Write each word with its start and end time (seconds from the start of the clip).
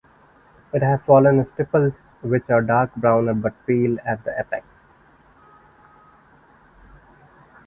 It 0.73 0.81
has 0.81 0.99
swollen 1.05 1.45
stipules 1.45 1.93
which 2.23 2.49
are 2.49 2.63
dark 2.63 2.91
brown 2.95 3.39
but 3.39 3.53
pale 3.67 3.99
at 4.03 4.23
the 4.23 4.31
apex. 4.39 4.65